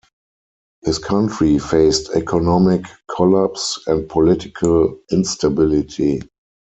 His 0.81 0.97
country 0.97 1.59
faced 1.59 2.09
economic 2.15 2.87
collapse 3.15 3.79
and 3.85 4.09
political 4.09 4.99
instability. 5.11 6.21